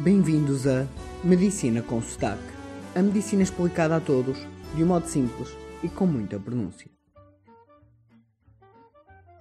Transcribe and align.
Bem-vindos 0.00 0.64
a 0.64 0.86
Medicina 1.24 1.82
com 1.82 2.00
Sotaque. 2.00 2.40
A 2.94 3.02
medicina 3.02 3.42
explicada 3.42 3.96
a 3.96 4.00
todos, 4.00 4.38
de 4.76 4.84
um 4.84 4.86
modo 4.86 5.08
simples 5.08 5.48
e 5.82 5.88
com 5.88 6.06
muita 6.06 6.38
pronúncia. 6.38 6.88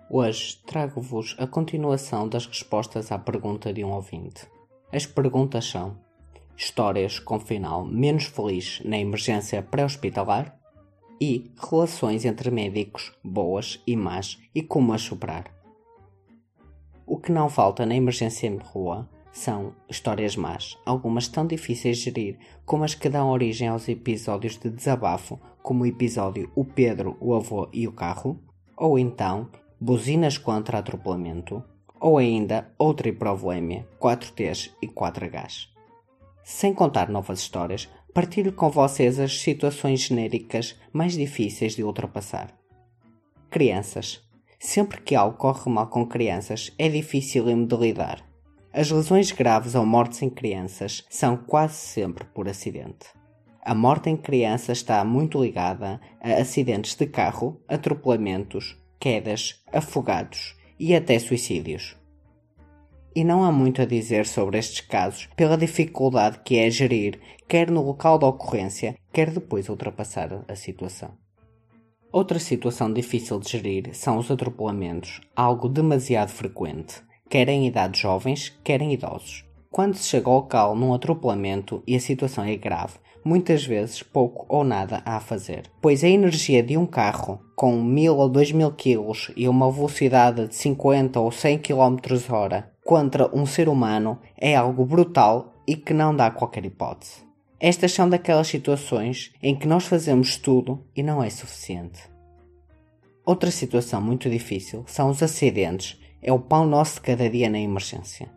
Hoje 0.09 0.57
trago-vos 0.65 1.35
a 1.38 1.46
continuação 1.46 2.28
das 2.28 2.47
respostas 2.47 3.12
à 3.12 3.20
pergunta 3.20 3.71
de 3.71 3.83
um 3.83 3.91
ouvinte. 3.91 4.47
As 4.91 5.05
perguntas 5.05 5.64
são: 5.64 5.96
Histórias 6.55 7.20
com 7.20 7.39
final 7.39 7.86
menos 7.86 8.24
feliz 8.24 8.82
na 8.84 8.98
emergência 8.98 9.62
pré-hospitalar? 9.62 10.58
E 11.21 11.52
relações 11.70 12.26
entre 12.26 12.50
médicos 12.50 13.14
boas 13.24 13.80
e 13.86 13.96
más 13.96 14.39
e 14.55 14.64
como 14.64 14.92
as 14.94 15.04
superar? 15.04 15.54
O 17.05 17.20
que 17.20 17.32
não 17.32 17.48
falta 17.48 17.86
na 17.86 17.96
emergência 17.96 18.48
em 18.48 18.58
rua 18.58 19.08
são 19.38 19.75
histórias 19.88 20.35
más, 20.35 20.77
algumas 20.85 21.27
tão 21.27 21.45
difíceis 21.45 21.97
de 22.00 22.05
gerir 22.05 22.39
como 22.65 22.83
as 22.83 22.95
que 22.95 23.07
dão 23.07 23.29
origem 23.29 23.68
aos 23.68 23.87
episódios 23.87 24.57
de 24.57 24.69
desabafo, 24.69 25.39
como 25.61 25.83
o 25.83 25.86
episódio 25.86 26.51
O 26.55 26.65
Pedro, 26.65 27.15
o 27.19 27.33
Avô 27.33 27.69
e 27.71 27.87
o 27.87 27.92
Carro, 27.92 28.39
ou 28.75 28.97
então 28.97 29.50
buzinas 29.79 30.37
contra 30.37 30.79
atropelamento, 30.79 31.64
ou 32.00 32.17
ainda 32.17 32.73
outra 32.78 33.09
hipovolemia, 33.09 33.88
4Ts 34.00 34.72
e 34.81 34.88
4Hs. 34.88 35.67
Sem 36.44 36.73
contar 36.73 37.09
novas 37.09 37.39
histórias, 37.39 37.88
partilho 38.14 38.52
com 38.52 38.69
vocês 38.69 39.19
as 39.19 39.39
situações 39.39 40.02
genéricas 40.02 40.75
mais 40.92 41.14
difíceis 41.14 41.75
de 41.75 41.83
ultrapassar. 41.83 42.53
Crianças. 43.50 44.22
Sempre 44.59 45.02
que 45.02 45.14
algo 45.14 45.38
corre 45.38 45.69
mal 45.69 45.88
com 45.88 46.06
crianças, 46.08 46.73
é 46.80 46.89
difícil 46.89 47.45
de 47.45 47.75
lidar. 47.75 48.27
As 48.77 48.91
lesões 48.91 49.31
graves 49.31 49.73
ou 49.73 49.83
mortes 49.88 50.22
em 50.22 50.30
crianças 50.30 51.03
são 51.09 51.36
quase 51.36 51.73
sempre 51.73 52.25
por 52.25 52.47
acidente. 52.47 53.08
A 53.66 53.73
morte 53.73 54.08
em 54.08 54.16
crianças 54.16 54.78
está 54.78 55.03
muito 55.03 55.44
ligada 55.44 56.00
a 56.22 56.34
acidentes 56.34 56.94
de 56.94 57.08
carro, 57.08 57.59
atropelamentos, 57.67 58.80
quedas, 59.00 59.64
afogados 59.73 60.56
e 60.80 60.94
até 60.94 61.17
suicídios. 61.17 61.97
E 63.16 63.23
não 63.23 63.44
há 63.44 63.52
muito 63.52 63.81
a 63.81 63.86
dizer 63.86 64.28
sobre 64.28 64.59
estes 64.59 64.81
casos 64.81 65.28
pela 65.36 65.58
dificuldade 65.58 66.41
que 66.45 66.59
é 66.59 66.69
gerir, 66.69 67.19
quer 67.47 67.72
no 67.72 67.84
local 67.84 68.19
da 68.19 68.28
ocorrência, 68.28 68.95
quer 69.12 69.31
depois 69.31 69.69
ultrapassar 69.69 70.45
a 70.47 70.56
situação. 70.56 71.17
Outra 72.12 72.38
situação 72.38 72.94
difícil 72.94 73.39
de 73.39 73.50
gerir 73.50 73.95
são 73.95 74.19
os 74.19 74.30
atropelamentos, 74.30 75.19
algo 75.36 75.67
demasiado 75.67 76.30
frequente, 76.30 77.06
quer 77.30 77.50
em 77.50 77.67
idades 77.67 78.00
jovens, 78.00 78.58
quer 78.64 78.81
em 78.81 78.94
idosos. 78.94 79.45
Quando 79.70 79.95
se 79.95 80.08
chega 80.08 80.30
ao 80.30 80.38
local 80.38 80.75
num 80.75 80.94
atropelamento 80.94 81.84
e 81.86 81.95
a 81.95 82.00
situação 82.00 82.44
é 82.44 82.56
grave, 82.56 82.94
muitas 83.23 83.66
vezes 83.66 84.02
pouco 84.02 84.45
ou 84.47 84.64
nada 84.64 85.02
há 85.06 85.17
a 85.17 85.19
fazer, 85.19 85.64
pois 85.81 86.03
a 86.03 86.08
energia 86.08 86.64
de 86.64 86.78
um 86.78 86.86
carro 86.86 87.42
com 87.56 87.81
1000 87.81 88.16
ou 88.16 88.30
2000 88.30 88.72
kg 88.72 89.34
e 89.36 89.47
uma 89.47 89.72
velocidade 89.72 90.47
de 90.47 90.56
50 90.56 91.19
ou 91.19 91.31
100 91.31 91.59
km 91.59 91.97
hora 92.30 92.72
contra 92.86 93.30
um 93.36 93.45
ser 93.45 93.67
humano 93.67 94.17
é 94.38 94.56
algo 94.56 94.86
brutal 94.86 95.53
e 95.67 95.75
que 95.75 95.94
não 95.94 96.16
dá 96.16 96.31
qualquer 96.31 96.66
hipótese. 96.66 97.28
Estas 97.59 97.91
são 97.91 98.08
daquelas 98.08 98.47
situações 98.47 99.34
em 99.44 99.56
que 99.56 99.67
nós 99.67 99.86
fazemos 99.86 100.38
tudo 100.38 100.86
e 100.95 101.03
não 101.03 101.22
é 101.22 101.30
suficiente. 101.30 102.00
Outra 103.25 103.52
situação 103.52 104.02
muito 104.02 104.30
difícil 104.30 104.86
são 104.88 105.09
os 105.09 105.22
acidentes. 105.22 106.00
É 106.22 106.32
o 106.34 106.40
pão 106.40 106.66
nosso 106.66 106.96
de 106.96 107.02
cada 107.02 107.30
dia 107.30 107.50
na 107.50 107.60
emergência. 107.60 108.30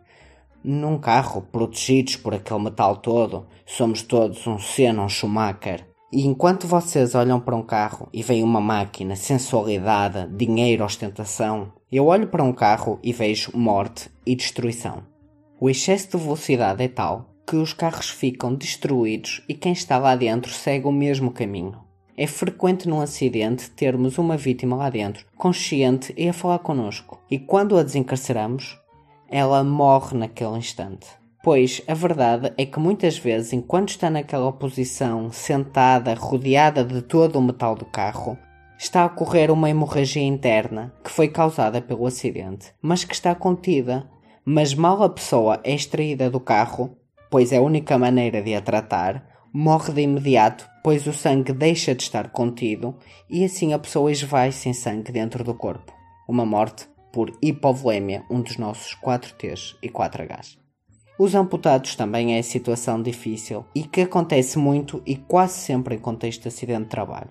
Num 0.63 0.99
carro, 0.99 1.41
protegidos 1.41 2.15
por 2.15 2.35
aquele 2.35 2.63
metal 2.63 2.97
todo, 2.97 3.47
somos 3.65 4.03
todos 4.03 4.45
um 4.45 4.59
Senna, 4.59 5.03
um 5.03 5.09
Schumacher. 5.09 5.87
E 6.11 6.27
enquanto 6.27 6.67
vocês 6.67 7.15
olham 7.15 7.39
para 7.39 7.55
um 7.55 7.63
carro 7.63 8.09
e 8.13 8.21
veem 8.21 8.43
uma 8.43 8.61
máquina, 8.61 9.15
sensualidade, 9.15 10.27
dinheiro, 10.35 10.83
ostentação, 10.83 11.71
eu 11.91 12.05
olho 12.05 12.27
para 12.27 12.43
um 12.43 12.53
carro 12.53 12.99
e 13.01 13.11
vejo 13.11 13.51
morte 13.55 14.09
e 14.25 14.35
destruição. 14.35 15.03
O 15.59 15.69
excesso 15.69 16.11
de 16.11 16.23
velocidade 16.23 16.83
é 16.83 16.87
tal 16.87 17.31
que 17.47 17.55
os 17.55 17.73
carros 17.73 18.09
ficam 18.09 18.55
destruídos 18.55 19.43
e 19.47 19.53
quem 19.53 19.73
está 19.73 19.97
lá 19.97 20.15
dentro 20.15 20.51
segue 20.51 20.87
o 20.87 20.91
mesmo 20.91 21.31
caminho. 21.31 21.90
É 22.21 22.27
frequente 22.27 22.87
num 22.87 23.01
acidente 23.01 23.71
termos 23.71 24.19
uma 24.19 24.37
vítima 24.37 24.75
lá 24.75 24.91
dentro, 24.91 25.25
consciente 25.35 26.13
e 26.15 26.29
a 26.29 26.33
falar 26.33 26.59
connosco, 26.59 27.19
e 27.31 27.39
quando 27.39 27.75
a 27.75 27.81
desencarceramos, 27.81 28.79
ela 29.27 29.63
morre 29.63 30.15
naquele 30.15 30.55
instante. 30.55 31.07
Pois 31.43 31.81
a 31.87 31.95
verdade 31.95 32.53
é 32.59 32.63
que 32.63 32.79
muitas 32.79 33.17
vezes, 33.17 33.53
enquanto 33.53 33.89
está 33.89 34.07
naquela 34.07 34.53
posição, 34.53 35.31
sentada, 35.31 36.13
rodeada 36.13 36.83
de 36.83 37.01
todo 37.01 37.39
o 37.39 37.41
metal 37.41 37.73
do 37.73 37.85
carro, 37.85 38.37
está 38.77 39.01
a 39.01 39.07
ocorrer 39.07 39.49
uma 39.49 39.71
hemorragia 39.71 40.21
interna 40.21 40.93
que 41.03 41.09
foi 41.09 41.27
causada 41.27 41.81
pelo 41.81 42.05
acidente, 42.05 42.71
mas 42.83 43.03
que 43.03 43.15
está 43.15 43.33
contida. 43.33 44.07
Mas 44.45 44.75
mal 44.75 45.01
a 45.01 45.09
pessoa 45.09 45.59
é 45.63 45.73
extraída 45.73 46.29
do 46.29 46.39
carro, 46.39 46.95
pois 47.31 47.51
é 47.51 47.57
a 47.57 47.63
única 47.63 47.97
maneira 47.97 48.43
de 48.43 48.53
a 48.53 48.61
tratar, 48.61 49.25
morre 49.51 49.91
de 49.91 50.01
imediato, 50.01 50.69
pois 50.83 51.05
o 51.07 51.13
sangue 51.13 51.53
deixa 51.53 51.93
de 51.93 52.03
estar 52.03 52.29
contido 52.29 52.95
e 53.29 53.43
assim 53.43 53.73
a 53.73 53.79
pessoa 53.79 54.11
esvai 54.11 54.51
sem 54.51 54.73
sangue 54.73 55.11
dentro 55.11 55.43
do 55.43 55.53
corpo. 55.53 55.93
Uma 56.27 56.45
morte 56.45 56.87
por 57.11 57.31
hipovolemia, 57.41 58.23
um 58.29 58.41
dos 58.41 58.57
nossos 58.57 58.95
4Ts 58.95 59.75
e 59.81 59.89
4Hs. 59.89 60.57
Os 61.19 61.35
amputados 61.35 61.95
também 61.95 62.35
é 62.35 62.41
situação 62.41 63.01
difícil 63.01 63.65
e 63.75 63.83
que 63.83 64.01
acontece 64.01 64.57
muito 64.57 65.03
e 65.05 65.15
quase 65.15 65.59
sempre 65.59 65.95
em 65.95 65.99
contexto 65.99 66.43
de 66.43 66.47
acidente 66.47 66.83
de 66.83 66.89
trabalho. 66.89 67.29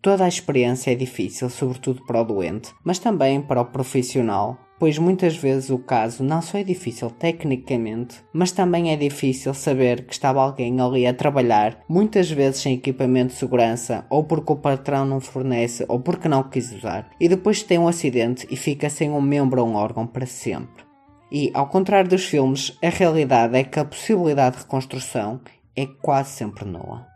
Toda 0.00 0.24
a 0.24 0.28
experiência 0.28 0.92
é 0.92 0.94
difícil, 0.94 1.50
sobretudo 1.50 2.04
para 2.06 2.20
o 2.20 2.24
doente, 2.24 2.72
mas 2.84 2.98
também 2.98 3.42
para 3.42 3.60
o 3.60 3.64
profissional, 3.64 4.56
pois 4.78 4.98
muitas 4.98 5.36
vezes 5.36 5.70
o 5.70 5.78
caso 5.78 6.22
não 6.22 6.42
só 6.42 6.58
é 6.58 6.64
difícil 6.64 7.10
tecnicamente, 7.10 8.22
mas 8.32 8.52
também 8.52 8.92
é 8.92 8.96
difícil 8.96 9.54
saber 9.54 10.04
que 10.04 10.12
estava 10.12 10.42
alguém 10.42 10.80
ali 10.80 11.06
a 11.06 11.14
trabalhar, 11.14 11.78
muitas 11.88 12.30
vezes 12.30 12.60
sem 12.60 12.74
equipamento 12.74 13.32
de 13.32 13.38
segurança, 13.38 14.04
ou 14.10 14.24
porque 14.24 14.52
o 14.52 14.56
patrão 14.56 15.04
não 15.04 15.20
fornece, 15.20 15.84
ou 15.88 16.00
porque 16.00 16.28
não 16.28 16.42
quis 16.42 16.72
usar, 16.72 17.10
e 17.20 17.28
depois 17.28 17.62
tem 17.62 17.78
um 17.78 17.88
acidente 17.88 18.46
e 18.50 18.56
fica 18.56 18.90
sem 18.90 19.10
um 19.10 19.20
membro 19.20 19.62
ou 19.62 19.68
um 19.68 19.74
órgão 19.74 20.06
para 20.06 20.26
sempre. 20.26 20.84
E, 21.30 21.50
ao 21.54 21.66
contrário 21.68 22.08
dos 22.08 22.24
filmes, 22.24 22.76
a 22.82 22.88
realidade 22.88 23.56
é 23.56 23.64
que 23.64 23.80
a 23.80 23.84
possibilidade 23.84 24.56
de 24.56 24.62
reconstrução 24.62 25.40
é 25.74 25.84
quase 25.86 26.30
sempre 26.30 26.64
nula. 26.64 27.15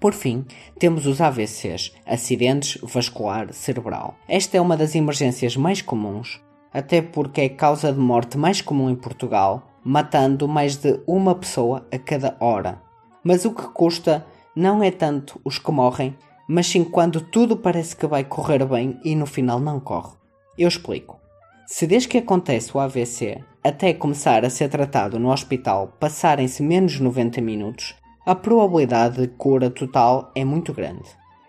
Por 0.00 0.14
fim, 0.14 0.46
temos 0.78 1.06
os 1.06 1.20
AVCs, 1.20 1.92
acidentes 2.06 2.80
vascular 2.82 3.52
cerebral. 3.52 4.16
Esta 4.26 4.56
é 4.56 4.60
uma 4.60 4.74
das 4.74 4.94
emergências 4.94 5.58
mais 5.58 5.82
comuns, 5.82 6.40
até 6.72 7.02
porque 7.02 7.42
é 7.42 7.48
causa 7.50 7.92
de 7.92 7.98
morte 7.98 8.38
mais 8.38 8.62
comum 8.62 8.88
em 8.88 8.96
Portugal, 8.96 9.70
matando 9.84 10.48
mais 10.48 10.76
de 10.76 10.98
uma 11.06 11.34
pessoa 11.34 11.86
a 11.92 11.98
cada 11.98 12.34
hora. 12.40 12.80
Mas 13.22 13.44
o 13.44 13.52
que 13.52 13.68
custa 13.68 14.26
não 14.56 14.82
é 14.82 14.90
tanto 14.90 15.38
os 15.44 15.58
que 15.58 15.70
morrem, 15.70 16.16
mas 16.48 16.66
sim 16.66 16.82
quando 16.82 17.20
tudo 17.20 17.54
parece 17.54 17.94
que 17.94 18.06
vai 18.06 18.24
correr 18.24 18.64
bem 18.64 18.98
e 19.04 19.14
no 19.14 19.26
final 19.26 19.60
não 19.60 19.78
corre. 19.78 20.14
Eu 20.56 20.68
explico. 20.68 21.20
Se 21.66 21.86
desde 21.86 22.08
que 22.08 22.18
acontece 22.18 22.74
o 22.74 22.80
AVC 22.80 23.44
até 23.62 23.92
começar 23.92 24.44
a 24.46 24.50
ser 24.50 24.68
tratado 24.70 25.18
no 25.18 25.30
hospital 25.30 25.94
passarem-se 26.00 26.62
menos 26.62 26.92
de 26.92 27.02
90 27.02 27.40
minutos, 27.42 27.94
a 28.30 28.34
probabilidade 28.36 29.22
de 29.22 29.26
cura 29.26 29.68
total 29.68 30.30
é 30.36 30.44
muito 30.44 30.72
grande. 30.72 31.02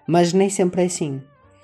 Mas 0.08 0.34
nem 0.34 0.50
sempre 0.50 0.82
é 0.82 0.86
assim. 0.86 1.22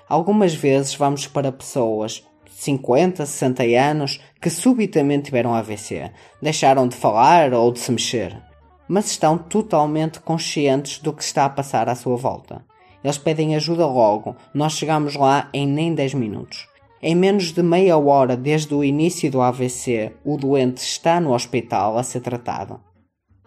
Algumas 0.08 0.54
vezes 0.54 0.94
vamos 0.94 1.26
para 1.26 1.50
pessoas 1.50 2.24
de 2.44 2.52
50, 2.54 3.26
60 3.26 3.64
anos 3.64 4.20
que 4.40 4.48
subitamente 4.48 5.24
tiveram 5.24 5.52
AVC, 5.52 6.12
deixaram 6.40 6.86
de 6.86 6.94
falar 6.94 7.52
ou 7.52 7.72
de 7.72 7.80
se 7.80 7.90
mexer, 7.90 8.40
mas 8.86 9.10
estão 9.10 9.36
totalmente 9.36 10.20
conscientes 10.20 11.00
do 11.00 11.12
que 11.12 11.24
está 11.24 11.46
a 11.46 11.50
passar 11.50 11.88
à 11.88 11.96
sua 11.96 12.14
volta. 12.14 12.64
Eles 13.02 13.18
pedem 13.18 13.56
ajuda 13.56 13.88
logo, 13.88 14.36
nós 14.54 14.74
chegamos 14.74 15.16
lá 15.16 15.48
em 15.52 15.66
nem 15.66 15.96
10 15.96 16.14
minutos. 16.14 16.68
Em 17.02 17.16
menos 17.16 17.52
de 17.52 17.62
meia 17.64 17.98
hora 17.98 18.36
desde 18.36 18.72
o 18.72 18.84
início 18.84 19.28
do 19.32 19.40
AVC, 19.42 20.12
o 20.24 20.36
doente 20.36 20.78
está 20.78 21.18
no 21.18 21.34
hospital 21.34 21.98
a 21.98 22.04
ser 22.04 22.20
tratado. 22.20 22.78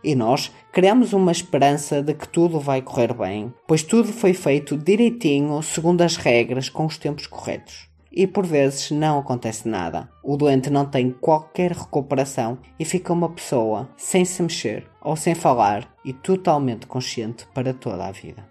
E 0.04 0.16
nós 0.16 0.52
criamos 0.72 1.14
uma 1.14 1.32
esperança 1.32 2.02
de 2.02 2.14
que 2.14 2.28
tudo 2.28 2.60
vai 2.60 2.82
correr 2.82 3.14
bem, 3.14 3.54
pois 3.68 3.84
tudo 3.84 4.12
foi 4.12 4.34
feito 4.34 4.78
direitinho, 4.78 5.62
segundo 5.62 6.02
as 6.02 6.16
regras, 6.16 6.70
com 6.70 6.86
os 6.86 6.98
tempos 6.98 7.28
corretos. 7.28 7.90
E 8.12 8.28
por 8.28 8.46
vezes 8.46 8.92
não 8.92 9.20
acontece 9.20 9.70
nada. 9.70 10.10
O 10.24 10.36
doente 10.36 10.70
não 10.70 10.86
tem 10.86 11.12
qualquer 11.12 11.72
recuperação 11.72 12.58
e 12.78 12.84
fica 12.84 13.14
uma 13.14 13.30
pessoa 13.30 13.90
sem 13.96 14.26
se 14.26 14.42
mexer 14.42 14.86
ou 15.02 15.16
sem 15.16 15.34
falar 15.34 15.88
e 16.04 16.12
totalmente 16.12 16.88
consciente 16.88 17.48
para 17.54 17.74
toda 17.74 18.06
a 18.06 18.12
vida. 18.12 18.46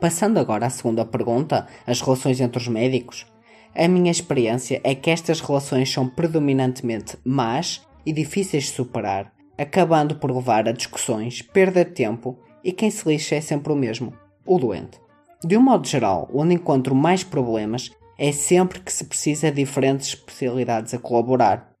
Passando 0.00 0.38
agora 0.38 0.66
à 0.66 0.70
segunda 0.70 1.04
pergunta, 1.04 1.66
as 1.86 2.00
relações 2.00 2.40
entre 2.40 2.58
os 2.58 2.68
médicos. 2.68 3.26
A 3.74 3.86
minha 3.86 4.10
experiência 4.10 4.80
é 4.82 4.94
que 4.94 5.10
estas 5.10 5.40
relações 5.40 5.92
são 5.92 6.08
predominantemente 6.08 7.18
más 7.24 7.86
e 8.06 8.12
difíceis 8.12 8.64
de 8.64 8.70
superar 8.70 9.32
acabando 9.58 10.14
por 10.14 10.30
levar 10.30 10.68
a 10.68 10.72
discussões, 10.72 11.42
perda 11.42 11.84
de 11.84 11.90
tempo 11.90 12.38
e 12.62 12.72
quem 12.72 12.90
se 12.90 13.08
lixa 13.08 13.34
é 13.34 13.40
sempre 13.40 13.72
o 13.72 13.76
mesmo, 13.76 14.14
o 14.46 14.58
doente. 14.58 15.00
De 15.44 15.56
um 15.56 15.62
modo 15.62 15.86
geral, 15.86 16.28
onde 16.32 16.54
encontro 16.54 16.94
mais 16.94 17.24
problemas 17.24 17.90
é 18.16 18.32
sempre 18.32 18.80
que 18.80 18.92
se 18.92 19.04
precisa 19.04 19.50
de 19.50 19.56
diferentes 19.56 20.08
especialidades 20.08 20.94
a 20.94 20.98
colaborar. 20.98 21.72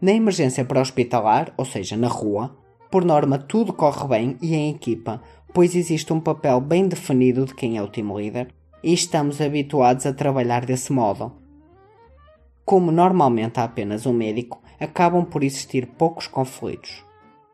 Na 0.00 0.12
emergência 0.12 0.64
pré-hospitalar, 0.64 1.52
ou 1.56 1.64
seja, 1.64 1.96
na 1.96 2.08
rua, 2.08 2.56
por 2.90 3.04
norma 3.04 3.38
tudo 3.38 3.72
corre 3.72 4.06
bem 4.06 4.36
e 4.42 4.54
em 4.54 4.70
equipa, 4.70 5.22
pois 5.54 5.74
existe 5.74 6.12
um 6.12 6.20
papel 6.20 6.60
bem 6.60 6.86
definido 6.86 7.46
de 7.46 7.54
quem 7.54 7.78
é 7.78 7.82
o 7.82 7.88
team 7.88 8.12
leader 8.14 8.48
e 8.82 8.92
estamos 8.92 9.40
habituados 9.40 10.04
a 10.04 10.12
trabalhar 10.12 10.66
desse 10.66 10.92
modo. 10.92 11.32
Como 12.64 12.92
normalmente 12.92 13.58
há 13.58 13.64
apenas 13.64 14.04
um 14.04 14.12
médico, 14.12 14.62
acabam 14.80 15.24
por 15.24 15.42
existir 15.42 15.86
poucos 15.86 16.26
conflitos. 16.26 17.04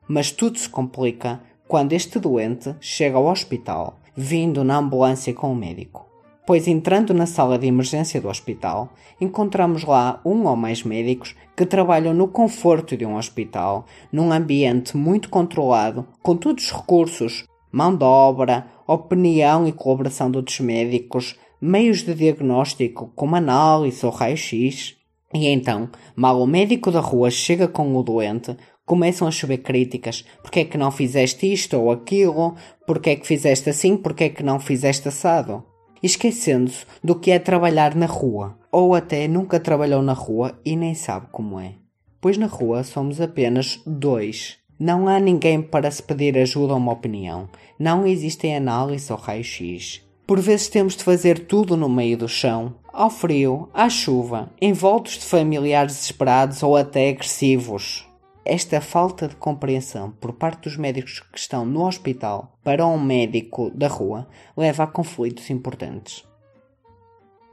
Mas 0.08 0.30
tudo 0.30 0.58
se 0.58 0.68
complica 0.68 1.40
quando 1.66 1.92
este 1.92 2.18
doente 2.18 2.74
chega 2.80 3.16
ao 3.16 3.26
hospital, 3.26 3.98
vindo 4.14 4.62
na 4.62 4.76
ambulância 4.76 5.32
com 5.32 5.52
o 5.52 5.56
médico. 5.56 6.06
Pois 6.44 6.66
entrando 6.66 7.14
na 7.14 7.24
sala 7.24 7.56
de 7.56 7.66
emergência 7.66 8.20
do 8.20 8.28
hospital, 8.28 8.92
encontramos 9.20 9.84
lá 9.84 10.20
um 10.24 10.46
ou 10.46 10.56
mais 10.56 10.82
médicos 10.82 11.36
que 11.56 11.64
trabalham 11.64 12.12
no 12.12 12.26
conforto 12.26 12.96
de 12.96 13.06
um 13.06 13.16
hospital, 13.16 13.86
num 14.12 14.32
ambiente 14.32 14.96
muito 14.96 15.28
controlado, 15.28 16.06
com 16.20 16.36
todos 16.36 16.64
os 16.64 16.72
recursos, 16.72 17.46
mão 17.70 17.96
de 17.96 18.04
obra, 18.04 18.66
opinião 18.86 19.66
e 19.66 19.72
colaboração 19.72 20.30
de 20.30 20.36
outros 20.36 20.58
médicos, 20.60 21.38
meios 21.60 22.02
de 22.02 22.12
diagnóstico 22.12 23.12
como 23.14 23.36
análise 23.36 24.04
ou 24.04 24.10
raio-x. 24.10 24.96
E 25.34 25.46
então, 25.48 25.88
mal 26.14 26.40
o 26.40 26.46
médico 26.46 26.90
da 26.90 27.00
rua 27.00 27.30
chega 27.30 27.66
com 27.66 27.96
o 27.96 28.02
doente, 28.02 28.56
começam 28.84 29.26
a 29.26 29.30
chover 29.30 29.58
críticas. 29.58 30.24
Porque 30.42 30.60
é 30.60 30.64
que 30.64 30.78
não 30.78 30.90
fizeste 30.90 31.50
isto 31.50 31.78
ou 31.78 31.90
aquilo? 31.90 32.54
Porque 32.86 33.10
é 33.10 33.16
que 33.16 33.26
fizeste 33.26 33.70
assim? 33.70 33.96
Porque 33.96 34.24
é 34.24 34.28
que 34.28 34.42
não 34.42 34.60
fizeste 34.60 35.08
assado? 35.08 35.64
esquecendo-se 36.02 36.84
do 37.02 37.14
que 37.14 37.30
é 37.30 37.38
trabalhar 37.38 37.94
na 37.94 38.06
rua, 38.06 38.58
ou 38.70 38.94
até 38.94 39.28
nunca 39.28 39.60
trabalhou 39.60 40.02
na 40.02 40.12
rua 40.12 40.58
e 40.64 40.74
nem 40.74 40.94
sabe 40.94 41.28
como 41.30 41.60
é. 41.60 41.74
Pois 42.20 42.36
na 42.36 42.46
rua 42.46 42.82
somos 42.82 43.20
apenas 43.20 43.80
dois. 43.86 44.58
Não 44.78 45.06
há 45.06 45.20
ninguém 45.20 45.62
para 45.62 45.90
se 45.90 46.02
pedir 46.02 46.36
ajuda 46.36 46.72
ou 46.72 46.78
uma 46.78 46.92
opinião. 46.92 47.48
Não 47.78 48.06
existem 48.06 48.56
análise 48.56 49.12
ou 49.12 49.18
raio-x. 49.18 50.02
Por 50.32 50.40
vezes 50.40 50.66
temos 50.66 50.96
de 50.96 51.04
fazer 51.04 51.40
tudo 51.40 51.76
no 51.76 51.90
meio 51.90 52.16
do 52.16 52.26
chão, 52.26 52.74
ao 52.90 53.10
frio, 53.10 53.68
à 53.74 53.90
chuva, 53.90 54.50
envoltos 54.62 55.18
de 55.18 55.26
familiares 55.26 55.92
desesperados 55.92 56.62
ou 56.62 56.74
até 56.74 57.10
agressivos. 57.10 58.08
Esta 58.42 58.80
falta 58.80 59.28
de 59.28 59.36
compreensão 59.36 60.10
por 60.18 60.32
parte 60.32 60.62
dos 60.62 60.78
médicos 60.78 61.20
que 61.20 61.38
estão 61.38 61.66
no 61.66 61.86
hospital 61.86 62.56
para 62.64 62.86
um 62.86 62.98
médico 62.98 63.70
da 63.74 63.88
rua 63.88 64.26
leva 64.56 64.84
a 64.84 64.86
conflitos 64.86 65.50
importantes. 65.50 66.24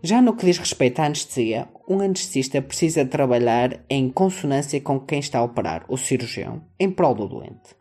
Já 0.01 0.21
no 0.21 0.33
que 0.33 0.45
diz 0.45 0.57
respeito 0.57 1.01
à 1.01 1.05
anestesia, 1.07 1.67
um 1.85 1.99
anestesista 1.99 2.61
precisa 2.61 3.03
trabalhar 3.03 3.83
em 3.89 4.09
consonância 4.09 4.79
com 4.79 4.97
quem 5.01 5.19
está 5.19 5.39
a 5.39 5.43
operar, 5.43 5.83
o 5.89 5.97
cirurgião, 5.97 6.61
em 6.79 6.89
prol 6.89 7.13
do 7.13 7.27
doente. 7.27 7.78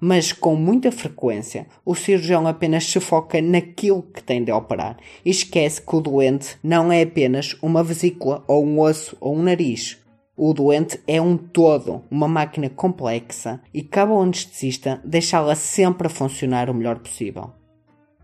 Mas 0.00 0.32
com 0.32 0.54
muita 0.54 0.92
frequência, 0.92 1.66
o 1.84 1.94
cirurgião 1.94 2.46
apenas 2.46 2.84
se 2.84 3.00
foca 3.00 3.42
naquilo 3.42 4.02
que 4.02 4.22
tem 4.22 4.44
de 4.44 4.52
operar 4.52 4.96
e 5.24 5.30
esquece 5.30 5.82
que 5.82 5.96
o 5.96 6.00
doente 6.00 6.56
não 6.62 6.92
é 6.92 7.02
apenas 7.02 7.56
uma 7.60 7.82
vesícula 7.82 8.44
ou 8.46 8.64
um 8.64 8.80
osso 8.80 9.16
ou 9.20 9.34
um 9.34 9.42
nariz. 9.42 9.98
O 10.36 10.54
doente 10.54 11.00
é 11.04 11.20
um 11.20 11.36
todo, 11.36 12.04
uma 12.08 12.28
máquina 12.28 12.70
complexa 12.70 13.60
e 13.74 13.82
cabe 13.82 14.12
ao 14.12 14.22
anestesista 14.22 15.00
deixá-la 15.04 15.56
sempre 15.56 16.06
a 16.06 16.10
funcionar 16.10 16.70
o 16.70 16.74
melhor 16.74 17.00
possível. 17.00 17.50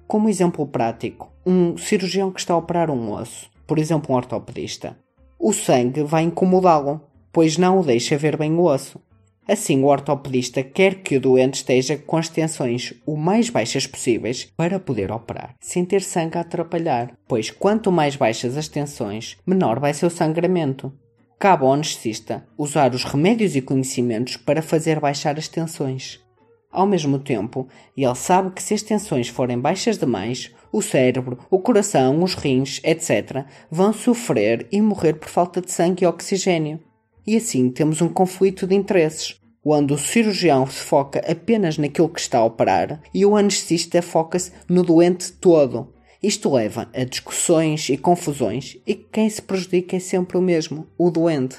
Como 0.06 0.28
exemplo 0.28 0.64
prático, 0.64 1.32
um 1.44 1.76
cirurgião 1.76 2.30
que 2.30 2.38
está 2.38 2.54
a 2.54 2.58
operar 2.58 2.88
um 2.88 3.10
osso, 3.12 3.50
por 3.66 3.78
exemplo 3.78 4.14
um 4.14 4.16
ortopedista, 4.16 4.96
o 5.36 5.52
sangue 5.52 6.04
vai 6.04 6.22
incomodá-lo, 6.22 7.00
pois 7.32 7.58
não 7.58 7.80
o 7.80 7.82
deixa 7.82 8.16
ver 8.16 8.36
bem 8.36 8.52
o 8.52 8.62
osso. 8.62 9.00
Assim, 9.46 9.82
o 9.82 9.86
ortopedista 9.86 10.62
quer 10.62 11.02
que 11.02 11.16
o 11.16 11.20
doente 11.20 11.56
esteja 11.56 11.98
com 11.98 12.16
as 12.16 12.30
tensões 12.30 12.94
o 13.06 13.14
mais 13.14 13.50
baixas 13.50 13.86
possíveis 13.86 14.50
para 14.56 14.80
poder 14.80 15.12
operar, 15.12 15.54
sem 15.60 15.84
ter 15.84 16.00
sangue 16.00 16.38
a 16.38 16.40
atrapalhar, 16.40 17.14
pois 17.28 17.50
quanto 17.50 17.92
mais 17.92 18.16
baixas 18.16 18.56
as 18.56 18.68
tensões, 18.68 19.36
menor 19.46 19.78
vai 19.78 19.92
ser 19.92 20.06
o 20.06 20.10
sangramento. 20.10 20.92
Cabe 21.38 21.64
ao 21.64 21.74
anestesista 21.74 22.46
usar 22.56 22.94
os 22.94 23.04
remédios 23.04 23.54
e 23.54 23.60
conhecimentos 23.60 24.38
para 24.38 24.62
fazer 24.62 24.98
baixar 24.98 25.36
as 25.36 25.46
tensões. 25.46 26.24
Ao 26.72 26.86
mesmo 26.86 27.18
tempo, 27.18 27.68
ele 27.96 28.14
sabe 28.14 28.50
que 28.50 28.62
se 28.62 28.74
as 28.74 28.82
tensões 28.82 29.28
forem 29.28 29.58
baixas 29.58 29.98
demais, 29.98 30.52
o 30.72 30.80
cérebro, 30.80 31.38
o 31.50 31.60
coração, 31.60 32.20
os 32.22 32.34
rins, 32.34 32.80
etc., 32.82 33.44
vão 33.70 33.92
sofrer 33.92 34.66
e 34.72 34.80
morrer 34.80 35.14
por 35.14 35.28
falta 35.28 35.60
de 35.60 35.70
sangue 35.70 36.04
e 36.04 36.06
oxigênio. 36.06 36.80
E 37.26 37.36
assim 37.36 37.70
temos 37.70 38.00
um 38.00 38.08
conflito 38.08 38.66
de 38.66 38.74
interesses, 38.74 39.40
onde 39.64 39.92
o 39.92 39.98
cirurgião 39.98 40.66
se 40.66 40.80
foca 40.80 41.20
apenas 41.30 41.78
naquilo 41.78 42.08
que 42.08 42.20
está 42.20 42.38
a 42.38 42.44
operar 42.44 43.00
e 43.12 43.24
o 43.24 43.36
anestesista 43.36 44.02
foca-se 44.02 44.52
no 44.68 44.82
doente 44.82 45.32
todo, 45.32 45.94
isto 46.24 46.50
leva 46.50 46.88
a 46.94 47.04
discussões 47.04 47.90
e 47.90 47.98
confusões 47.98 48.78
e 48.86 48.94
quem 48.94 49.28
se 49.28 49.42
prejudica 49.42 49.96
é 49.96 49.98
sempre 49.98 50.38
o 50.38 50.40
mesmo, 50.40 50.86
o 50.96 51.10
doente. 51.10 51.56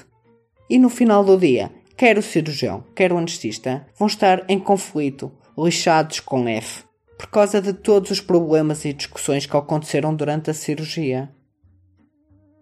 E 0.68 0.76
no 0.76 0.88
final 0.88 1.24
do 1.24 1.38
dia, 1.38 1.70
quer 1.96 2.18
o 2.18 2.22
cirurgião, 2.22 2.82
quer 2.92 3.12
o 3.12 3.16
anestesista 3.16 3.86
vão 3.96 4.08
estar 4.08 4.44
em 4.48 4.58
conflito, 4.58 5.30
lixados 5.56 6.18
com 6.18 6.48
F, 6.48 6.82
por 7.16 7.28
causa 7.28 7.62
de 7.62 7.72
todos 7.72 8.10
os 8.10 8.20
problemas 8.20 8.84
e 8.84 8.92
discussões 8.92 9.46
que 9.46 9.56
aconteceram 9.56 10.12
durante 10.12 10.50
a 10.50 10.54
cirurgia. 10.54 11.30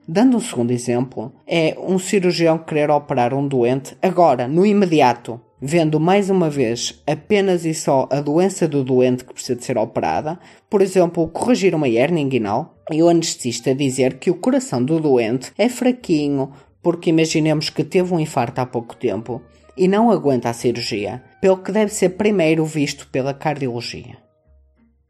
Dando 0.07 0.37
um 0.37 0.41
segundo 0.41 0.71
exemplo, 0.71 1.33
é 1.47 1.75
um 1.79 1.99
cirurgião 1.99 2.59
querer 2.59 2.91
operar 2.91 3.33
um 3.33 3.49
doente 3.49 3.97
agora, 4.03 4.47
no 4.47 4.67
imediato, 4.67 5.41
vendo 5.59 5.99
mais 5.99 6.29
uma 6.29 6.51
vez 6.51 7.03
apenas 7.07 7.65
e 7.65 7.73
só 7.73 8.07
a 8.11 8.21
doença 8.21 8.69
do 8.69 8.85
doente 8.85 9.25
que 9.25 9.33
precisa 9.33 9.57
de 9.57 9.65
ser 9.65 9.79
operada, 9.79 10.39
por 10.69 10.83
exemplo, 10.83 11.27
corrigir 11.29 11.75
uma 11.75 11.89
hernia 11.89 12.23
inguinal, 12.23 12.77
e 12.91 13.03
o 13.03 13.09
anestesista 13.09 13.75
dizer 13.75 14.19
que 14.19 14.31
o 14.31 14.35
coração 14.35 14.85
do 14.85 15.01
doente 15.01 15.53
é 15.57 15.71
fraquinho, 15.71 16.53
porque 16.83 17.09
imaginemos 17.09 17.71
que 17.71 17.83
teve 17.83 18.13
um 18.13 18.21
infarto 18.21 18.61
há 18.61 18.67
pouco 18.67 18.95
tempo 18.95 19.41
e 19.75 19.89
não 19.89 20.11
aguenta 20.11 20.51
a 20.51 20.53
cirurgia, 20.53 21.23
pelo 21.41 21.57
que 21.57 21.73
deve 21.73 21.95
ser 21.95 22.11
primeiro 22.11 22.67
visto 22.67 23.09
pela 23.09 23.33
cardiologia. 23.33 24.24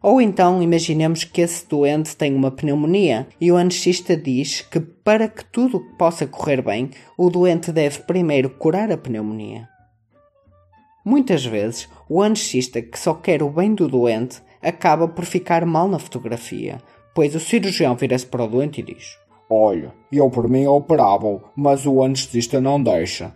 Ou 0.05 0.21
então 0.21 0.63
imaginemos 0.63 1.25
que 1.25 1.41
esse 1.41 1.67
doente 1.67 2.15
tem 2.15 2.35
uma 2.35 2.51
pneumonia 2.51 3.27
e 3.41 3.51
o 3.51 3.57
anestesista 3.57 4.15
diz 4.15 4.61
que 4.61 4.79
para 4.79 5.27
que 5.27 5.43
tudo 5.47 5.81
possa 5.97 6.27
correr 6.27 6.61
bem, 6.61 6.91
o 7.17 7.31
doente 7.31 7.73
deve 7.73 8.01
primeiro 8.01 8.51
curar 8.51 8.93
a 8.93 8.99
pneumonia. 8.99 9.67
Muitas 11.03 11.47
vezes, 11.47 11.89
o 12.07 12.21
anestesista 12.21 12.83
que 12.83 12.99
só 12.99 13.15
quer 13.15 13.43
o 13.43 13.49
bem 13.49 13.75
do 13.75 13.89
doente 13.89 14.43
acaba 14.61 15.09
por 15.09 15.25
ficar 15.25 15.65
mal 15.65 15.89
na 15.89 15.99
fotografia, 15.99 16.83
pois 17.15 17.35
o 17.35 17.41
cirurgião 17.41 17.97
vira-se 17.97 18.27
para 18.27 18.45
o 18.45 18.47
doente 18.47 18.83
e 18.83 18.85
diz: 18.85 19.17
Olha, 19.49 19.91
eu 20.13 20.29
por 20.29 20.51
mim 20.51 20.67
operava, 20.67 21.43
mas 21.57 21.87
o 21.87 22.03
anestesista 22.03 22.61
não 22.61 22.83
deixa. 22.83 23.33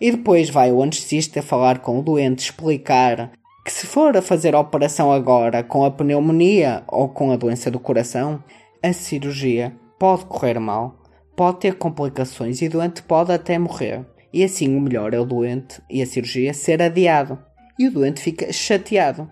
E 0.00 0.12
depois 0.12 0.48
vai 0.48 0.70
o 0.70 0.84
anestesista 0.84 1.42
falar 1.42 1.80
com 1.80 1.98
o 1.98 2.02
doente, 2.02 2.44
explicar 2.44 3.32
que 3.64 3.72
se 3.72 3.86
for 3.86 4.16
a 4.16 4.22
fazer 4.22 4.54
a 4.54 4.60
operação 4.60 5.12
agora 5.12 5.62
com 5.62 5.84
a 5.84 5.90
pneumonia 5.90 6.82
ou 6.88 7.08
com 7.08 7.30
a 7.30 7.36
doença 7.36 7.70
do 7.70 7.78
coração, 7.78 8.42
a 8.82 8.92
cirurgia 8.92 9.76
pode 9.98 10.24
correr 10.24 10.58
mal, 10.58 11.00
pode 11.36 11.60
ter 11.60 11.76
complicações 11.76 12.60
e 12.60 12.66
o 12.66 12.70
doente 12.70 13.02
pode 13.02 13.32
até 13.32 13.58
morrer 13.58 14.04
e 14.32 14.42
assim 14.42 14.74
o 14.74 14.80
melhor 14.80 15.12
é 15.12 15.20
o 15.20 15.24
doente 15.24 15.82
e 15.90 16.00
a 16.00 16.06
cirurgia 16.06 16.54
ser 16.54 16.80
adiado. 16.80 17.38
E 17.78 17.86
o 17.86 17.90
doente 17.90 18.20
fica 18.20 18.52
chateado. 18.52 19.30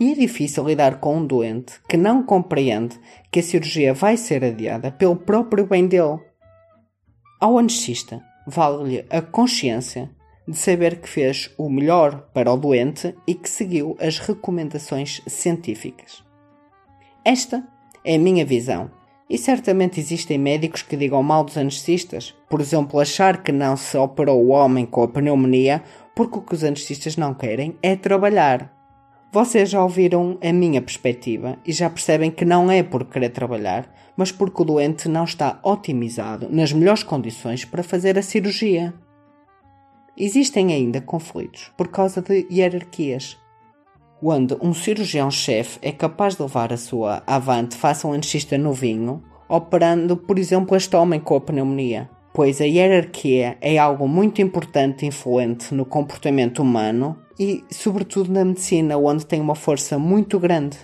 E 0.00 0.12
é 0.12 0.14
difícil 0.14 0.64
lidar 0.64 0.98
com 0.98 1.18
um 1.18 1.26
doente 1.26 1.74
que 1.88 1.96
não 1.96 2.22
compreende 2.22 2.98
que 3.30 3.40
a 3.40 3.42
cirurgia 3.42 3.92
vai 3.92 4.16
ser 4.16 4.42
adiada 4.42 4.90
pelo 4.90 5.16
próprio 5.16 5.66
bem 5.66 5.86
dele. 5.86 6.18
Ao 7.40 7.58
anestesista, 7.58 8.22
vale-lhe 8.46 9.04
a 9.10 9.20
consciência 9.20 10.10
de 10.46 10.56
saber 10.56 11.00
que 11.00 11.08
fez 11.08 11.50
o 11.56 11.68
melhor 11.68 12.28
para 12.32 12.52
o 12.52 12.56
doente 12.56 13.14
e 13.26 13.34
que 13.34 13.48
seguiu 13.48 13.96
as 14.00 14.18
recomendações 14.18 15.22
científicas. 15.26 16.22
Esta 17.24 17.66
é 18.04 18.16
a 18.16 18.18
minha 18.18 18.44
visão 18.44 18.90
e 19.30 19.38
certamente 19.38 19.98
existem 19.98 20.36
médicos 20.36 20.82
que 20.82 20.96
digam 20.96 21.22
mal 21.22 21.44
dos 21.44 21.56
anestesistas, 21.56 22.34
por 22.50 22.60
exemplo, 22.60 23.00
achar 23.00 23.42
que 23.42 23.52
não 23.52 23.76
se 23.76 23.96
operou 23.96 24.44
o 24.44 24.48
homem 24.48 24.84
com 24.84 25.02
a 25.02 25.08
pneumonia 25.08 25.82
porque 26.14 26.38
o 26.38 26.42
que 26.42 26.54
os 26.54 26.64
anestesistas 26.64 27.16
não 27.16 27.32
querem 27.32 27.76
é 27.82 27.96
trabalhar. 27.96 28.70
Vocês 29.32 29.70
já 29.70 29.82
ouviram 29.82 30.36
a 30.42 30.52
minha 30.52 30.82
perspectiva 30.82 31.56
e 31.64 31.72
já 31.72 31.88
percebem 31.88 32.30
que 32.30 32.44
não 32.44 32.70
é 32.70 32.82
por 32.82 33.06
querer 33.06 33.30
trabalhar, 33.30 33.90
mas 34.14 34.30
porque 34.30 34.60
o 34.60 34.64
doente 34.66 35.08
não 35.08 35.24
está 35.24 35.58
otimizado 35.62 36.48
nas 36.50 36.70
melhores 36.70 37.02
condições 37.02 37.64
para 37.64 37.82
fazer 37.82 38.18
a 38.18 38.22
cirurgia. 38.22 38.92
Existem 40.16 40.72
ainda 40.72 41.00
conflitos 41.00 41.70
por 41.76 41.88
causa 41.88 42.20
de 42.20 42.46
hierarquias, 42.50 43.38
onde 44.22 44.56
um 44.60 44.72
cirurgião-chefe 44.72 45.78
é 45.82 45.90
capaz 45.90 46.36
de 46.36 46.42
levar 46.42 46.72
a 46.72 46.76
sua 46.76 47.22
avante 47.26 47.76
face 47.76 48.06
a 48.06 48.08
um 48.08 48.12
anestesista 48.12 48.56
novinho, 48.56 49.22
operando, 49.48 50.16
por 50.16 50.38
exemplo, 50.38 50.76
este 50.76 50.94
homem 50.94 51.18
com 51.18 51.36
a 51.36 51.40
pneumonia, 51.40 52.08
pois 52.32 52.60
a 52.60 52.64
hierarquia 52.64 53.58
é 53.60 53.76
algo 53.78 54.06
muito 54.06 54.40
importante 54.40 55.04
e 55.04 55.08
influente 55.08 55.74
no 55.74 55.84
comportamento 55.84 56.62
humano 56.62 57.18
e, 57.38 57.64
sobretudo, 57.70 58.32
na 58.32 58.44
medicina, 58.44 58.96
onde 58.96 59.26
tem 59.26 59.40
uma 59.40 59.54
força 59.54 59.98
muito 59.98 60.38
grande. 60.38 60.78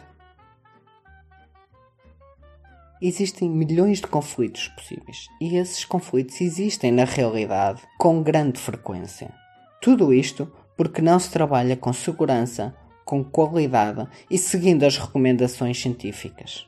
Existem 3.01 3.49
milhões 3.49 3.99
de 3.99 4.09
conflitos 4.09 4.69
possíveis 4.69 5.29
e 5.41 5.57
esses 5.57 5.85
conflitos 5.85 6.41
existem 6.41 6.91
na 6.91 7.05
realidade 7.05 7.83
com 7.97 8.23
grande 8.23 8.59
frequência. 8.59 9.33
Tudo 9.81 10.13
isto 10.13 10.51
porque 10.77 11.01
não 11.01 11.19
se 11.19 11.31
trabalha 11.31 11.77
com 11.77 11.93
segurança, 11.93 12.75
com 13.05 13.23
qualidade 13.23 14.07
e 14.29 14.37
seguindo 14.37 14.85
as 14.85 14.97
recomendações 14.97 15.81
científicas. 15.81 16.67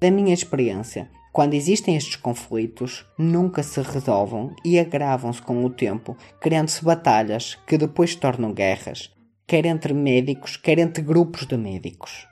Da 0.00 0.10
minha 0.10 0.32
experiência, 0.32 1.10
quando 1.32 1.54
existem 1.54 1.96
estes 1.96 2.16
conflitos, 2.16 3.04
nunca 3.18 3.62
se 3.62 3.80
resolvem 3.82 4.54
e 4.64 4.78
agravam-se 4.78 5.42
com 5.42 5.64
o 5.64 5.70
tempo, 5.70 6.16
criando-se 6.40 6.84
batalhas 6.84 7.56
que 7.66 7.76
depois 7.76 8.12
se 8.12 8.18
tornam 8.18 8.54
guerras, 8.54 9.12
quer 9.46 9.66
entre 9.66 9.92
médicos, 9.92 10.56
quer 10.56 10.78
entre 10.78 11.02
grupos 11.02 11.44
de 11.44 11.56
médicos. 11.56 12.26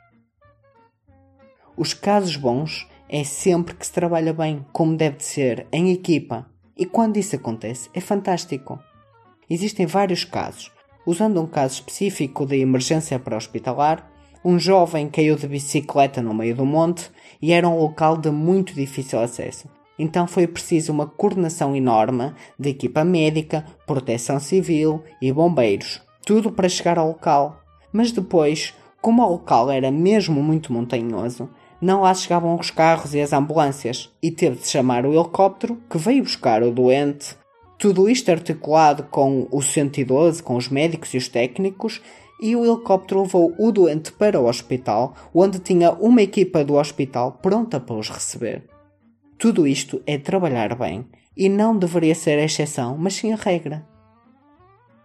Os 1.76 1.92
casos 1.92 2.36
bons 2.36 2.88
é 3.08 3.22
sempre 3.24 3.74
que 3.74 3.86
se 3.86 3.92
trabalha 3.92 4.32
bem, 4.32 4.64
como 4.72 4.96
deve 4.96 5.18
de 5.18 5.24
ser, 5.24 5.66
em 5.72 5.92
equipa. 5.92 6.46
E 6.76 6.86
quando 6.86 7.16
isso 7.16 7.36
acontece, 7.36 7.88
é 7.94 8.00
fantástico. 8.00 8.78
Existem 9.48 9.86
vários 9.86 10.24
casos. 10.24 10.72
Usando 11.06 11.40
um 11.40 11.46
caso 11.46 11.74
específico 11.74 12.46
de 12.46 12.56
emergência 12.56 13.18
pré-hospitalar, 13.18 14.10
um 14.44 14.58
jovem 14.58 15.08
caiu 15.08 15.36
de 15.36 15.46
bicicleta 15.46 16.20
no 16.20 16.34
meio 16.34 16.56
do 16.56 16.66
monte 16.66 17.10
e 17.40 17.52
era 17.52 17.68
um 17.68 17.78
local 17.78 18.16
de 18.16 18.30
muito 18.30 18.74
difícil 18.74 19.20
acesso. 19.20 19.68
Então 19.98 20.26
foi 20.26 20.46
preciso 20.46 20.92
uma 20.92 21.06
coordenação 21.06 21.76
enorme 21.76 22.32
de 22.58 22.70
equipa 22.70 23.04
médica, 23.04 23.64
proteção 23.86 24.40
civil 24.40 25.02
e 25.22 25.32
bombeiros, 25.32 26.02
tudo 26.26 26.50
para 26.50 26.68
chegar 26.68 26.98
ao 26.98 27.08
local. 27.08 27.60
Mas 27.92 28.10
depois, 28.10 28.74
como 29.00 29.22
o 29.22 29.30
local 29.30 29.70
era 29.70 29.90
mesmo 29.90 30.42
muito 30.42 30.72
montanhoso, 30.72 31.48
não 31.80 32.02
lá 32.02 32.14
chegavam 32.14 32.58
os 32.58 32.70
carros 32.70 33.14
e 33.14 33.20
as 33.20 33.32
ambulâncias, 33.32 34.10
e 34.22 34.30
teve 34.30 34.56
de 34.56 34.68
chamar 34.68 35.04
o 35.04 35.12
helicóptero 35.12 35.80
que 35.88 35.98
veio 35.98 36.22
buscar 36.22 36.62
o 36.62 36.70
doente. 36.70 37.36
Tudo 37.78 38.08
isto 38.08 38.30
articulado 38.30 39.04
com 39.04 39.46
o 39.50 39.60
112, 39.60 40.42
com 40.42 40.56
os 40.56 40.68
médicos 40.68 41.12
e 41.14 41.16
os 41.16 41.28
técnicos, 41.28 42.00
e 42.40 42.56
o 42.56 42.64
helicóptero 42.64 43.22
levou 43.22 43.54
o 43.58 43.70
doente 43.70 44.12
para 44.12 44.40
o 44.40 44.46
hospital, 44.46 45.14
onde 45.34 45.58
tinha 45.58 45.92
uma 45.92 46.22
equipa 46.22 46.64
do 46.64 46.74
hospital 46.74 47.38
pronta 47.42 47.78
para 47.78 47.96
os 47.96 48.08
receber. 48.08 48.64
Tudo 49.38 49.66
isto 49.66 50.02
é 50.06 50.16
trabalhar 50.16 50.74
bem, 50.76 51.06
e 51.36 51.48
não 51.48 51.76
deveria 51.76 52.14
ser 52.14 52.38
a 52.38 52.44
exceção, 52.44 52.96
mas 52.96 53.14
sim 53.14 53.32
a 53.32 53.36
regra. 53.36 53.84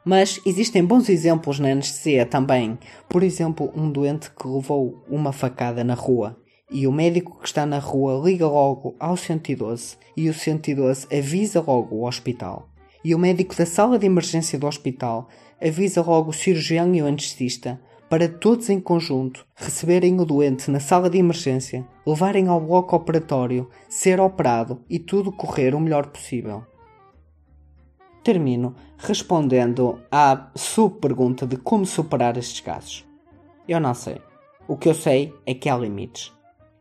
Mas 0.06 0.40
existem 0.46 0.84
bons 0.84 1.10
exemplos 1.10 1.60
na 1.60 1.70
anestesia 1.70 2.26
também. 2.26 2.78
Por 3.08 3.22
exemplo, 3.22 3.72
um 3.76 3.92
doente 3.92 4.32
que 4.32 4.48
levou 4.48 5.04
uma 5.10 5.32
facada 5.32 5.84
na 5.84 5.94
rua 5.94 6.38
e 6.72 6.86
o 6.86 6.92
médico 6.92 7.40
que 7.40 7.48
está 7.48 7.66
na 7.66 7.80
rua 7.80 8.22
liga 8.24 8.48
logo 8.48 8.96
ao 9.00 9.18
112 9.18 9.98
e 10.16 10.30
o 10.30 10.34
112 10.34 11.08
avisa 11.16 11.64
logo 11.66 11.96
o 11.96 12.08
hospital. 12.08 12.70
E 13.04 13.16
o 13.16 13.20
médico 13.20 13.56
da 13.56 13.66
sala 13.66 13.98
de 13.98 14.06
emergência 14.06 14.60
do 14.60 14.68
hospital 14.68 15.28
avisa 15.62 16.02
logo 16.02 16.30
o 16.30 16.34
cirurgião 16.34 16.94
e 16.94 17.02
o 17.02 17.08
anestesista 17.08 17.80
para 18.10 18.28
todos 18.28 18.70
em 18.70 18.80
conjunto 18.80 19.46
receberem 19.56 20.20
o 20.20 20.26
doente 20.26 20.70
na 20.72 20.80
sala 20.80 21.10
de 21.10 21.18
emergência, 21.18 21.86
levarem 22.06 22.48
ao 22.48 22.60
bloco 22.60 22.96
operatório, 22.96 23.70
ser 23.88 24.20
operado 24.20 24.82
e 24.90 24.98
tudo 24.98 25.32
correr 25.32 25.76
o 25.76 25.80
melhor 25.80 26.08
possível. 26.08 26.64
Termino 28.24 28.76
respondendo 28.98 30.00
à 30.12 30.50
sub-pergunta 30.56 31.48
de 31.48 31.56
como 31.56 31.86
superar 31.86 32.36
estes 32.38 32.60
casos. 32.60 33.06
Eu 33.68 33.80
não 33.80 33.94
sei. 33.94 34.20
O 34.68 34.76
que 34.76 34.90
eu 34.90 34.94
sei 34.94 35.34
é 35.46 35.54
que 35.54 35.70
há 35.70 35.78
limites 35.78 36.32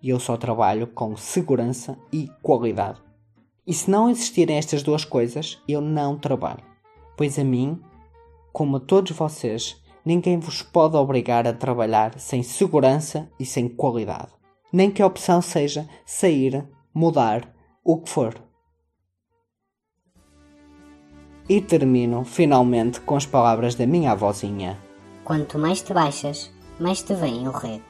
e 0.03 0.11
eu 0.11 0.21
só 0.21 0.37
trabalho 0.37 0.87
com 0.87 1.17
segurança 1.17 1.99
e 2.13 2.29
qualidade. 2.43 3.01
E 3.67 3.75
se 3.75 3.91
não 3.91 4.09
existirem 4.09 4.57
estas 4.57 4.83
duas 4.83 5.05
coisas, 5.05 5.61
eu 5.69 5.81
não 5.81 6.17
trabalho. 6.17 6.63
Pois 7.17 7.39
a 7.39 7.45
mim, 7.45 7.81
como 8.53 8.79
a 8.79 8.81
todos 8.81 9.13
vocês, 9.13 9.77
ninguém 10.05 10.39
vos 10.39 10.63
pode 10.63 10.97
obrigar 10.97 11.47
a 11.47 11.53
trabalhar 11.53 12.19
sem 12.19 12.43
segurança 12.43 13.31
e 13.39 13.45
sem 13.45 13.69
qualidade. 13.69 14.33
Nem 14.73 14.91
que 14.91 15.03
a 15.03 15.07
opção 15.07 15.43
seja 15.43 15.89
sair, 16.07 16.67
mudar, 16.95 17.55
o 17.85 17.99
que 17.99 18.09
for. 18.09 18.35
E 21.49 21.61
termino 21.61 22.25
finalmente 22.25 23.01
com 23.01 23.17
as 23.17 23.27
palavras 23.27 23.75
da 23.75 23.87
minha 23.87 24.13
avózinha. 24.13 24.79
Quanto 25.25 25.59
mais 25.59 25.83
te 25.83 25.93
baixas, 25.95 26.53
mais 26.79 27.03
te 27.03 27.15
vem 27.15 27.49
o 27.49 27.51
rei. 27.51 27.83